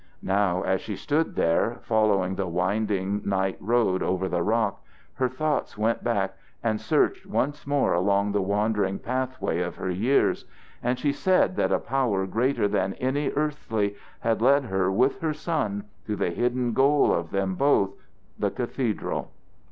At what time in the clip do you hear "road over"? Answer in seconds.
3.59-4.27